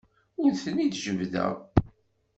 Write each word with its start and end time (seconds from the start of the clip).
Ur 0.41 0.51
ten-id-jebbdeɣ. 0.63 1.53